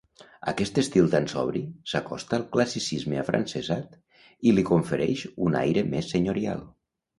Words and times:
Aquest 0.51 0.79
estil 0.81 1.09
tan 1.15 1.27
sobri, 1.33 1.61
s'acosta 1.91 2.39
al 2.39 2.47
classicisme 2.57 3.21
afrancesat 3.25 4.01
i 4.49 4.57
li 4.57 4.67
confereix 4.73 5.29
un 5.49 5.63
aire 5.63 5.87
més 5.95 6.13
senyorial. 6.17 6.69